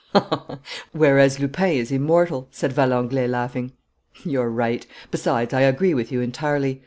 "Whereas 0.93 1.39
Lupin 1.39 1.73
is 1.73 1.91
immortal," 1.91 2.47
said 2.49 2.73
Valenglay, 2.73 3.27
laughing. 3.27 3.73
"You're 4.25 4.49
right. 4.49 4.83
Besides, 5.11 5.53
I 5.53 5.61
agree 5.61 5.93
with 5.93 6.11
you 6.11 6.21
entirely. 6.21 6.79